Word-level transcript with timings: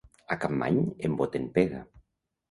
A 0.35 0.35
Capmany 0.43 0.79
emboten 1.07 1.45
pega. 1.57 1.81